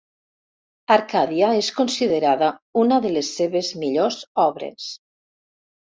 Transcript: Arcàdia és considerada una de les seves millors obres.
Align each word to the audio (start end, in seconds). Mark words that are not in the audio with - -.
Arcàdia 0.93 1.49
és 1.57 1.69
considerada 1.81 2.49
una 2.87 2.99
de 3.07 3.15
les 3.19 3.31
seves 3.41 3.73
millors 3.85 4.19
obres. 4.49 4.93